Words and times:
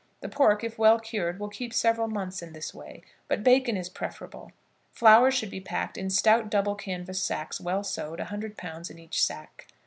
The 0.21 0.29
pork, 0.29 0.63
if 0.63 0.79
well 0.79 0.99
cured, 0.99 1.39
will 1.39 1.47
keep 1.47 1.75
several 1.75 2.07
months 2.07 2.41
in 2.41 2.53
this 2.53 2.73
way, 2.73 3.03
but 3.27 3.43
bacon 3.43 3.77
is 3.77 3.87
preferable. 3.87 4.51
Flour 4.89 5.29
should 5.29 5.51
be 5.51 5.61
packed 5.61 5.95
in 5.95 6.09
stout 6.09 6.49
double 6.49 6.73
canvas 6.73 7.23
sacks 7.23 7.61
well 7.61 7.83
sewed, 7.83 8.19
a 8.19 8.25
hundred 8.25 8.57
pounds 8.57 8.89
in 8.89 8.97
each 8.97 9.23
sack. 9.23 9.67